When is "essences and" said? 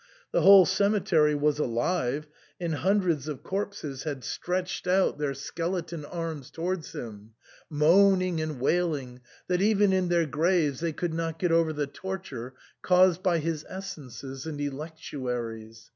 13.69-14.59